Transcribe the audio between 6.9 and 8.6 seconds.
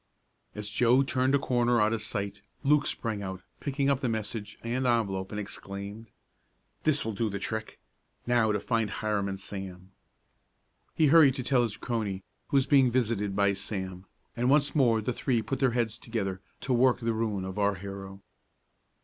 will do the trick! Now to